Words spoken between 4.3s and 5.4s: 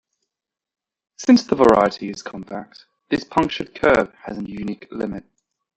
a unique limit point.